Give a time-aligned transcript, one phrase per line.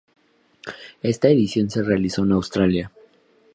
[1.03, 2.91] Esta edición se realizó en Austria.